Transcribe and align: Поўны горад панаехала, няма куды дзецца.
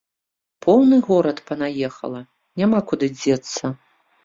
Поўны 0.65 0.97
горад 1.09 1.37
панаехала, 1.51 2.19
няма 2.63 2.83
куды 2.91 3.13
дзецца. 3.21 3.75